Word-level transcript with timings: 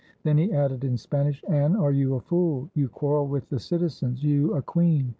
Then 0.23 0.39
he 0.39 0.51
added 0.51 0.83
in 0.83 0.97
Spanish, 0.97 1.43
"Anne, 1.47 1.75
are 1.75 1.91
you 1.91 2.15
a 2.15 2.19
fool? 2.19 2.71
You 2.73 2.89
quarrel 2.89 3.27
with 3.27 3.49
the 3.49 3.59
citizens,— 3.59 4.23
you, 4.23 4.55
a 4.55 4.61
queen! 4.63 5.09